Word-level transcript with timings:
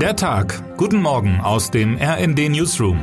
Der 0.00 0.14
Tag. 0.14 0.76
Guten 0.76 1.00
Morgen 1.00 1.40
aus 1.40 1.70
dem 1.70 1.96
RND 1.96 2.50
Newsroom. 2.50 2.98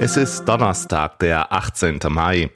Es 0.00 0.16
ist 0.16 0.44
Donnerstag, 0.46 1.20
der 1.20 1.52
18. 1.52 2.00
Mai. 2.08 2.50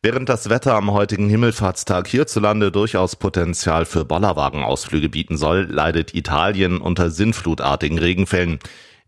Während 0.00 0.30
das 0.30 0.48
Wetter 0.48 0.74
am 0.74 0.90
heutigen 0.90 1.28
Himmelfahrtstag 1.28 2.08
hierzulande 2.08 2.72
durchaus 2.72 3.16
Potenzial 3.16 3.84
für 3.84 4.06
Bollerwagenausflüge 4.06 5.10
bieten 5.10 5.36
soll, 5.36 5.68
leidet 5.70 6.14
Italien 6.14 6.80
unter 6.80 7.10
sinnflutartigen 7.10 7.98
Regenfällen. 7.98 8.58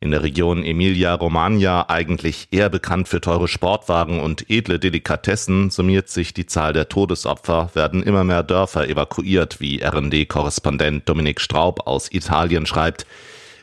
In 0.02 0.10
der 0.10 0.24
Region 0.24 0.64
Emilia-Romagna, 0.64 1.88
eigentlich 1.88 2.48
eher 2.50 2.68
bekannt 2.68 3.06
für 3.06 3.20
teure 3.20 3.46
Sportwagen 3.46 4.18
und 4.18 4.50
edle 4.50 4.80
Delikatessen, 4.80 5.70
summiert 5.70 6.08
sich 6.08 6.34
die 6.34 6.44
Zahl 6.44 6.72
der 6.72 6.88
Todesopfer, 6.88 7.70
werden 7.74 8.02
immer 8.02 8.24
mehr 8.24 8.42
Dörfer 8.42 8.88
evakuiert, 8.88 9.60
wie 9.60 9.80
RD-Korrespondent 9.80 11.08
Dominik 11.08 11.40
Straub 11.40 11.86
aus 11.86 12.10
Italien 12.10 12.66
schreibt. 12.66 13.06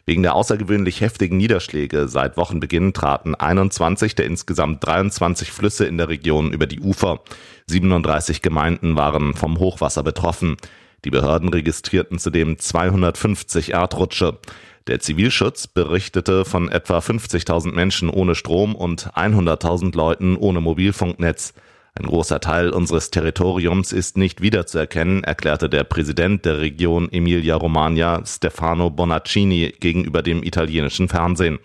Wegen 0.05 0.23
der 0.23 0.33
außergewöhnlich 0.33 1.01
heftigen 1.01 1.35
Niederschläge 1.35 2.07
seit 2.07 2.37
Wochenbeginn 2.37 2.93
traten 2.93 3.35
21 3.35 4.15
der 4.15 4.25
insgesamt 4.25 4.81
23 4.85 5.51
Flüsse 5.51 5.87
in 5.87 5.97
der 5.97 6.07
Region 6.07 6.53
über 6.53 6.67
die 6.67 6.79
Ufer. 6.79 7.19
37 7.67 8.41
Gemeinden 8.41 8.95
waren 8.95 9.33
vom 9.33 9.59
Hochwasser 9.59 10.03
betroffen. 10.03 10.55
Die 11.03 11.09
Behörden 11.09 11.49
registrierten 11.49 12.17
zudem 12.17 12.57
250 12.57 13.73
Erdrutsche. 13.73 14.39
Der 14.89 14.99
Zivilschutz 14.99 15.67
berichtete 15.67 16.45
von 16.45 16.67
etwa 16.67 16.97
50.000 16.97 17.73
Menschen 17.73 18.09
ohne 18.09 18.33
Strom 18.33 18.73
und 18.73 19.11
100.000 19.13 19.95
Leuten 19.95 20.35
ohne 20.35 20.61
Mobilfunknetz. 20.61 21.53
Ein 21.93 22.07
großer 22.07 22.39
Teil 22.39 22.71
unseres 22.71 23.11
Territoriums 23.11 23.91
ist 23.91 24.17
nicht 24.17 24.41
wiederzuerkennen, 24.41 25.23
erklärte 25.23 25.69
der 25.69 25.83
Präsident 25.83 26.43
der 26.43 26.61
Region 26.61 27.07
Emilia-Romagna 27.11 28.25
Stefano 28.25 28.89
Bonaccini 28.89 29.75
gegenüber 29.79 30.23
dem 30.23 30.41
italienischen 30.41 31.07
Fernsehen. 31.07 31.59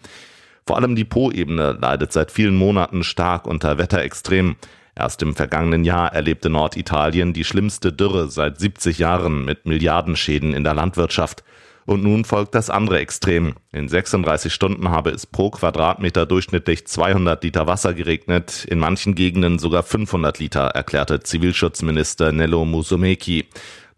Vor 0.67 0.77
allem 0.77 0.95
die 0.95 1.07
Po-Ebene 1.07 1.79
leidet 1.81 2.13
seit 2.13 2.31
vielen 2.31 2.57
Monaten 2.57 3.05
stark 3.05 3.47
unter 3.47 3.79
Wetterextremen. 3.79 4.57
Erst 4.95 5.23
im 5.23 5.35
vergangenen 5.35 5.85
Jahr 5.85 6.13
erlebte 6.13 6.51
Norditalien 6.51 7.33
die 7.33 7.45
schlimmste 7.45 7.91
Dürre 7.91 8.29
seit 8.29 8.61
70 8.61 8.99
Jahren 8.99 9.47
mit 9.47 9.65
Milliardenschäden 9.65 10.53
in 10.53 10.63
der 10.63 10.75
Landwirtschaft. 10.75 11.43
Und 11.87 12.03
nun 12.03 12.25
folgt 12.25 12.55
das 12.55 12.71
andere 12.71 12.99
Extrem. 12.99 13.55
In 13.73 13.89
36 13.89 14.53
Stunden 14.53 14.89
habe 14.89 15.11
es 15.11 15.27
pro 15.27 15.51
Quadratmeter 15.51 16.25
durchschnittlich 16.25 16.87
200 16.87 17.45
Liter 17.45 17.67
Wasser 17.67 17.93
geregnet, 17.93 18.65
in 18.65 18.79
manchen 18.79 19.15
Gegenden 19.15 19.59
sogar 19.59 19.83
500 19.83 20.39
Liter, 20.39 20.69
erklärte 20.69 21.21
Zivilschutzminister 21.21 22.33
Nello 22.33 22.65
Musumeki. 22.65 23.47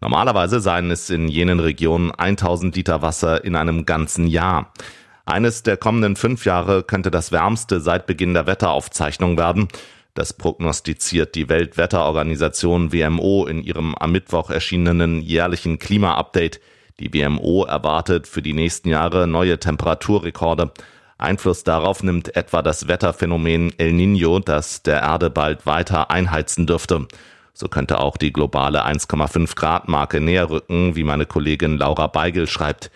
Normalerweise 0.01 0.59
seien 0.59 0.91
es 0.91 1.09
in 1.09 1.27
jenen 1.27 1.59
Regionen 1.59 2.11
1000 2.11 2.75
Liter 2.75 3.01
Wasser 3.01 3.43
in 3.43 3.55
einem 3.55 3.85
ganzen 3.85 4.27
Jahr. 4.27 4.73
Eines 5.25 5.63
der 5.63 5.77
kommenden 5.77 6.15
fünf 6.15 6.45
Jahre 6.45 6.83
könnte 6.83 7.11
das 7.11 7.31
wärmste 7.31 7.79
seit 7.79 8.05
Beginn 8.05 8.33
der 8.33 8.47
Wetteraufzeichnung 8.47 9.37
werden. 9.37 9.67
Das 10.13 10.33
prognostiziert 10.33 11.35
die 11.35 11.49
Weltwetterorganisation 11.49 12.91
WMO 12.91 13.45
in 13.45 13.61
ihrem 13.61 13.93
am 13.95 14.11
Mittwoch 14.11 14.49
erschienenen 14.49 15.21
jährlichen 15.21 15.79
Klima-Update. 15.79 16.59
Die 16.99 17.13
WMO 17.13 17.63
erwartet 17.63 18.25
für 18.25 18.41
die 18.41 18.53
nächsten 18.53 18.89
Jahre 18.89 19.27
neue 19.27 19.59
Temperaturrekorde. 19.59 20.71
Einfluss 21.19 21.63
darauf 21.63 22.01
nimmt 22.01 22.35
etwa 22.35 22.63
das 22.63 22.87
Wetterphänomen 22.87 23.71
El 23.77 23.91
Niño, 23.91 24.39
das 24.43 24.81
der 24.81 25.01
Erde 25.01 25.29
bald 25.29 25.67
weiter 25.67 26.09
einheizen 26.09 26.65
dürfte. 26.65 27.07
So 27.53 27.67
könnte 27.67 27.99
auch 27.99 28.17
die 28.17 28.33
globale 28.33 28.83
1,5 28.83 29.55
Grad 29.55 29.87
Marke 29.87 30.21
näher 30.21 30.49
rücken, 30.49 30.95
wie 30.95 31.03
meine 31.03 31.27
Kollegin 31.27 31.77
Laura 31.77 32.07
Beigel 32.07 32.47
schreibt. 32.47 32.89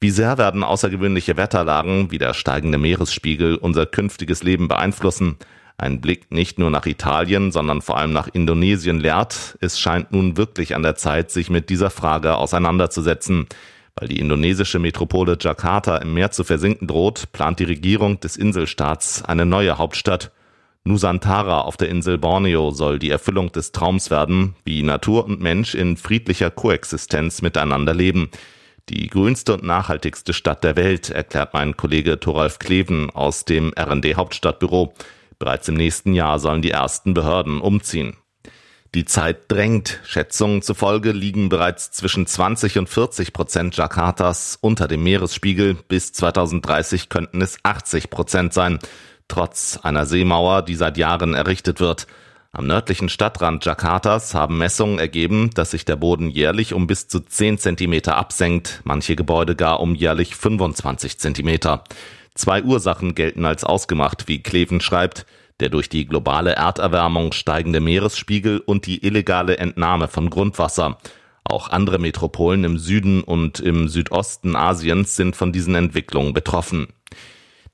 Wie 0.00 0.10
sehr 0.10 0.36
werden 0.36 0.62
außergewöhnliche 0.62 1.38
Wetterlagen 1.38 2.10
wie 2.10 2.18
der 2.18 2.34
steigende 2.34 2.78
Meeresspiegel 2.78 3.56
unser 3.56 3.86
künftiges 3.86 4.42
Leben 4.42 4.68
beeinflussen? 4.68 5.36
Ein 5.80 6.02
Blick 6.02 6.30
nicht 6.30 6.58
nur 6.58 6.68
nach 6.68 6.84
Italien, 6.84 7.52
sondern 7.52 7.80
vor 7.80 7.96
allem 7.96 8.12
nach 8.12 8.28
Indonesien 8.30 9.00
lehrt, 9.00 9.56
es 9.62 9.80
scheint 9.80 10.12
nun 10.12 10.36
wirklich 10.36 10.74
an 10.74 10.82
der 10.82 10.94
Zeit, 10.94 11.30
sich 11.30 11.48
mit 11.48 11.70
dieser 11.70 11.88
Frage 11.88 12.36
auseinanderzusetzen. 12.36 13.46
Weil 13.96 14.08
die 14.08 14.18
indonesische 14.18 14.78
Metropole 14.78 15.38
Jakarta 15.40 15.96
im 15.96 16.12
Meer 16.12 16.32
zu 16.32 16.44
versinken 16.44 16.86
droht, 16.86 17.32
plant 17.32 17.60
die 17.60 17.64
Regierung 17.64 18.20
des 18.20 18.36
Inselstaats 18.36 19.24
eine 19.24 19.46
neue 19.46 19.78
Hauptstadt. 19.78 20.32
Nusantara 20.84 21.62
auf 21.62 21.78
der 21.78 21.88
Insel 21.88 22.18
Borneo 22.18 22.72
soll 22.72 22.98
die 22.98 23.10
Erfüllung 23.10 23.50
des 23.50 23.72
Traums 23.72 24.10
werden, 24.10 24.56
wie 24.64 24.82
Natur 24.82 25.24
und 25.24 25.40
Mensch 25.40 25.74
in 25.74 25.96
friedlicher 25.96 26.50
Koexistenz 26.50 27.40
miteinander 27.40 27.94
leben. 27.94 28.28
Die 28.90 29.06
grünste 29.06 29.54
und 29.54 29.62
nachhaltigste 29.62 30.34
Stadt 30.34 30.62
der 30.62 30.76
Welt, 30.76 31.08
erklärt 31.08 31.54
mein 31.54 31.78
Kollege 31.78 32.20
Thoralf 32.20 32.58
Kleven 32.58 33.08
aus 33.08 33.46
dem 33.46 33.72
RD 33.78 34.16
Hauptstadtbüro. 34.16 34.92
Bereits 35.40 35.66
im 35.68 35.74
nächsten 35.74 36.12
Jahr 36.12 36.38
sollen 36.38 36.60
die 36.60 36.70
ersten 36.70 37.14
Behörden 37.14 37.60
umziehen. 37.60 38.16
Die 38.94 39.06
Zeit 39.06 39.50
drängt. 39.50 40.00
Schätzungen 40.04 40.62
zufolge 40.62 41.12
liegen 41.12 41.48
bereits 41.48 41.92
zwischen 41.92 42.26
20 42.26 42.76
und 42.78 42.88
40 42.88 43.32
Prozent 43.32 43.76
Jakartas 43.76 44.58
unter 44.60 44.86
dem 44.86 45.02
Meeresspiegel. 45.02 45.74
Bis 45.74 46.12
2030 46.12 47.08
könnten 47.08 47.40
es 47.40 47.56
80 47.62 48.10
Prozent 48.10 48.52
sein. 48.52 48.80
Trotz 49.28 49.78
einer 49.82 50.04
Seemauer, 50.06 50.62
die 50.62 50.74
seit 50.74 50.98
Jahren 50.98 51.32
errichtet 51.32 51.80
wird. 51.80 52.06
Am 52.52 52.66
nördlichen 52.66 53.08
Stadtrand 53.08 53.64
Jakartas 53.64 54.34
haben 54.34 54.58
Messungen 54.58 54.98
ergeben, 54.98 55.50
dass 55.54 55.70
sich 55.70 55.84
der 55.86 55.96
Boden 55.96 56.28
jährlich 56.28 56.74
um 56.74 56.86
bis 56.86 57.08
zu 57.08 57.20
10 57.20 57.58
Zentimeter 57.58 58.16
absenkt, 58.16 58.80
manche 58.84 59.16
Gebäude 59.16 59.54
gar 59.56 59.80
um 59.80 59.94
jährlich 59.94 60.34
25 60.34 61.18
Zentimeter. 61.18 61.84
Zwei 62.40 62.62
Ursachen 62.62 63.14
gelten 63.14 63.44
als 63.44 63.64
ausgemacht, 63.64 64.26
wie 64.26 64.42
Kleven 64.42 64.80
schreibt, 64.80 65.26
der 65.60 65.68
durch 65.68 65.90
die 65.90 66.06
globale 66.06 66.52
Erderwärmung 66.52 67.32
steigende 67.32 67.80
Meeresspiegel 67.80 68.60
und 68.60 68.86
die 68.86 69.04
illegale 69.04 69.58
Entnahme 69.58 70.08
von 70.08 70.30
Grundwasser. 70.30 70.96
Auch 71.44 71.68
andere 71.68 71.98
Metropolen 71.98 72.64
im 72.64 72.78
Süden 72.78 73.22
und 73.22 73.60
im 73.60 73.88
Südosten 73.88 74.56
Asiens 74.56 75.16
sind 75.16 75.36
von 75.36 75.52
diesen 75.52 75.74
Entwicklungen 75.74 76.32
betroffen. 76.32 76.88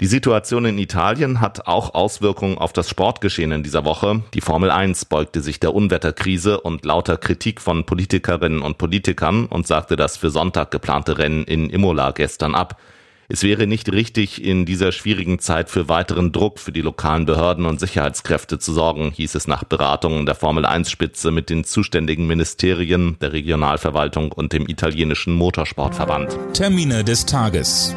Die 0.00 0.08
Situation 0.08 0.64
in 0.64 0.78
Italien 0.78 1.40
hat 1.40 1.68
auch 1.68 1.94
Auswirkungen 1.94 2.58
auf 2.58 2.72
das 2.72 2.90
Sportgeschehen 2.90 3.52
in 3.52 3.62
dieser 3.62 3.84
Woche. 3.84 4.24
Die 4.34 4.40
Formel 4.40 4.72
1 4.72 5.04
beugte 5.04 5.42
sich 5.42 5.60
der 5.60 5.74
Unwetterkrise 5.76 6.60
und 6.60 6.84
lauter 6.84 7.18
Kritik 7.18 7.60
von 7.60 7.86
Politikerinnen 7.86 8.62
und 8.62 8.78
Politikern 8.78 9.46
und 9.46 9.68
sagte 9.68 9.94
das 9.94 10.16
für 10.16 10.30
Sonntag 10.30 10.72
geplante 10.72 11.18
Rennen 11.18 11.44
in 11.44 11.70
Imola 11.70 12.10
gestern 12.10 12.56
ab. 12.56 12.80
Es 13.28 13.42
wäre 13.42 13.66
nicht 13.66 13.90
richtig, 13.90 14.44
in 14.44 14.66
dieser 14.66 14.92
schwierigen 14.92 15.38
Zeit 15.38 15.68
für 15.68 15.88
weiteren 15.88 16.30
Druck 16.32 16.60
für 16.60 16.72
die 16.72 16.80
lokalen 16.80 17.26
Behörden 17.26 17.66
und 17.66 17.80
Sicherheitskräfte 17.80 18.58
zu 18.58 18.72
sorgen, 18.72 19.10
hieß 19.10 19.34
es 19.34 19.48
nach 19.48 19.64
Beratungen 19.64 20.26
der 20.26 20.36
Formel 20.36 20.64
1 20.64 20.90
Spitze 20.90 21.32
mit 21.32 21.50
den 21.50 21.64
zuständigen 21.64 22.26
Ministerien, 22.26 23.16
der 23.20 23.32
Regionalverwaltung 23.32 24.30
und 24.30 24.52
dem 24.52 24.68
italienischen 24.68 25.34
Motorsportverband. 25.34 26.38
Termine 26.52 27.02
des 27.02 27.26
Tages. 27.26 27.94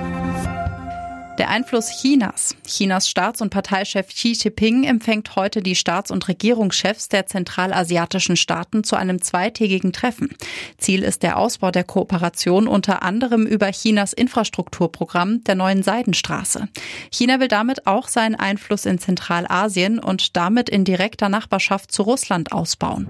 Der 1.40 1.50
Einfluss 1.50 2.02
Chinas. 2.02 2.54
Chinas 2.68 3.10
Staats- 3.10 3.42
und 3.42 3.50
Parteichef 3.50 4.10
Xi 4.10 4.34
Jinping 4.34 4.84
empfängt 4.84 5.38
heute 5.38 5.64
die 5.64 5.76
Staats- 5.76 6.12
und 6.12 6.28
Regierungschefs 6.28 7.08
der 7.08 7.28
zentralasiatischen 7.28 8.36
Staaten 8.36 8.84
zu 8.84 8.98
einem 8.98 9.22
zweitägigen 9.22 9.94
Treffen. 9.94 10.36
Ziel 10.78 11.02
ist 11.02 11.24
der 11.24 11.38
Ausbau 11.38 11.72
der 11.72 11.86
Kooperation 11.86 12.68
unter 12.68 13.04
anderem 13.04 13.46
über 13.46 13.72
Chinas 13.72 14.12
Infrastrukturprogramm 14.12 15.46
der 15.46 15.56
neuen 15.56 15.82
Seidenstraße. 15.82 16.68
China 17.10 17.40
will 17.40 17.48
damit 17.48 17.88
auch 17.88 18.10
seinen 18.10 18.36
Einfluss 18.36 18.86
in 18.86 19.00
Zentralasien 19.00 20.00
und 20.00 20.36
damit 20.36 20.68
in 20.68 20.84
direkter 20.84 21.30
Nachbarschaft 21.30 21.94
zu 21.94 22.04
Russland 22.04 22.52
ausbauen. 22.52 23.08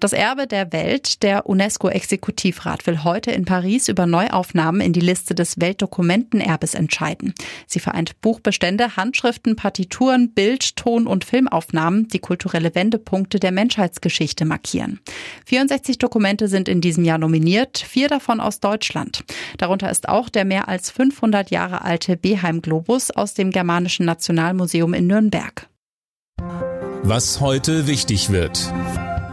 Das 0.00 0.12
Erbe 0.12 0.46
der 0.46 0.72
Welt, 0.72 1.24
der 1.24 1.46
UNESCO-Exekutivrat 1.46 2.86
will 2.86 3.02
heute 3.02 3.32
in 3.32 3.44
Paris 3.44 3.88
über 3.88 4.06
Neuaufnahmen 4.06 4.80
in 4.80 4.92
die 4.92 5.00
Liste 5.00 5.34
des 5.34 5.60
Weltdokumentenerbes 5.60 6.74
entscheiden. 6.74 7.34
Sie 7.66 7.80
vereint 7.80 8.20
Buchbestände, 8.20 8.96
Handschriften, 8.96 9.56
Partituren, 9.56 10.32
Bild, 10.32 10.76
Ton 10.76 11.08
und 11.08 11.24
Filmaufnahmen, 11.24 12.06
die 12.06 12.20
kulturelle 12.20 12.76
Wendepunkte 12.76 13.40
der 13.40 13.50
Menschheitsgeschichte 13.50 14.44
markieren. 14.44 15.00
64 15.46 15.98
Dokumente 15.98 16.46
sind 16.46 16.68
in 16.68 16.80
diesem 16.80 17.04
Jahr 17.04 17.18
nominiert, 17.18 17.78
vier 17.78 18.06
davon 18.06 18.40
aus 18.40 18.60
Deutschland. 18.60 19.24
Darunter 19.56 19.90
ist 19.90 20.08
auch 20.08 20.28
der 20.28 20.44
mehr 20.44 20.68
als 20.68 20.92
500 20.92 21.50
Jahre 21.50 21.82
alte 21.82 22.16
Beheim 22.16 22.62
Globus 22.62 23.10
aus 23.10 23.34
dem 23.34 23.50
Germanischen 23.50 24.06
Nationalmuseum 24.06 24.94
in 24.94 25.08
Nürnberg. 25.08 25.68
Was 27.02 27.40
heute 27.40 27.88
wichtig 27.88 28.30
wird. 28.30 28.72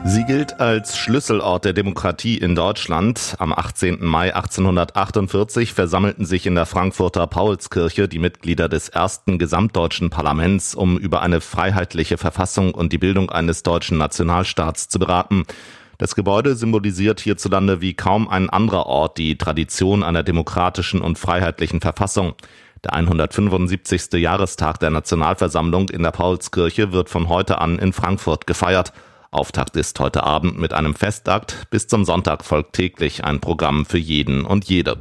Sie 0.08 0.24
gilt 0.24 0.60
als 0.60 1.00
Schlüsselort 1.00 1.66
der 1.66 1.74
Demokratie 1.74 2.38
in 2.38 2.54
Deutschland. 2.54 3.36
Am 3.40 3.52
18. 3.52 4.06
Mai 4.06 4.36
1848 4.36 5.74
versammelten 5.74 6.26
sich 6.26 6.46
in 6.46 6.54
der 6.54 6.68
Frankfurter 6.68 7.26
Paulskirche 7.26 8.08
die 8.08 8.20
Mitglieder 8.20 8.70
des 8.70 8.88
ersten 8.90 9.40
gesamtdeutschen 9.40 10.12
Parlaments, 10.12 10.76
um 10.76 11.00
über 11.00 11.24
eine 11.24 11.42
freiheitliche 11.42 12.20
Verfassung 12.20 12.76
und 12.76 12.94
die 12.94 13.00
Bildung 13.00 13.32
eines 13.32 13.64
deutschen 13.64 13.98
Nationalstaats 13.98 14.90
zu 14.90 15.00
beraten. 15.00 15.42
Das 15.98 16.14
Gebäude 16.14 16.56
symbolisiert 16.56 17.20
hierzulande 17.20 17.82
wie 17.82 17.96
kaum 17.96 18.30
ein 18.30 18.52
anderer 18.52 18.86
Ort 18.86 19.18
die 19.18 19.40
Tradition 19.40 20.04
einer 20.04 20.22
demokratischen 20.22 21.02
und 21.02 21.18
freiheitlichen 21.18 21.82
Verfassung. 21.82 22.36
Der 22.84 22.94
175. 22.94 24.14
Jahrestag 24.22 24.80
der 24.80 24.92
Nationalversammlung 24.92 25.90
in 25.90 26.04
der 26.04 26.12
Paulskirche 26.12 26.92
wird 26.92 27.10
von 27.10 27.28
heute 27.28 27.58
an 27.58 27.80
in 27.80 27.92
Frankfurt 27.92 28.46
gefeiert. 28.46 28.94
Auftakt 29.36 29.76
ist 29.76 30.00
heute 30.00 30.24
Abend 30.24 30.58
mit 30.58 30.74
einem 30.74 30.96
Festakt. 30.96 31.68
Bis 31.70 31.88
zum 31.88 32.06
Sonntag 32.06 32.46
folgt 32.46 32.74
täglich 32.74 33.26
ein 33.26 33.42
Programm 33.42 33.86
für 33.86 33.98
jeden 33.98 34.46
und 34.46 34.66
jede. 34.66 34.98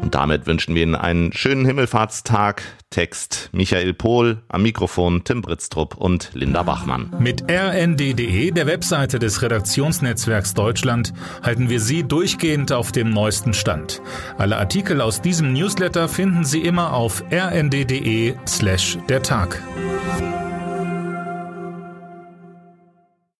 Und 0.00 0.14
damit 0.14 0.46
wünschen 0.46 0.74
wir 0.74 0.82
Ihnen 0.82 0.94
einen 0.94 1.32
schönen 1.32 1.64
Himmelfahrtstag. 1.64 2.62
Text 2.90 3.50
Michael 3.52 3.94
Pohl, 3.94 4.42
am 4.48 4.62
Mikrofon 4.62 5.24
Tim 5.24 5.42
Britztrup 5.42 5.96
und 5.96 6.30
Linda 6.34 6.62
Bachmann. 6.62 7.14
Mit 7.18 7.44
rnd.de, 7.50 8.50
der 8.50 8.66
Webseite 8.66 9.18
des 9.18 9.42
Redaktionsnetzwerks 9.42 10.54
Deutschland, 10.54 11.12
halten 11.42 11.68
wir 11.70 11.80
Sie 11.80 12.04
durchgehend 12.04 12.72
auf 12.72 12.90
dem 12.90 13.10
neuesten 13.10 13.54
Stand. 13.54 14.02
Alle 14.38 14.58
Artikel 14.58 15.00
aus 15.00 15.20
diesem 15.20 15.52
Newsletter 15.52 16.08
finden 16.08 16.44
Sie 16.44 16.60
immer 16.60 16.94
auf 16.94 17.22
rnd.de 17.30 18.34
slash 18.46 18.98
der 19.08 19.22
Tag. 19.22 19.62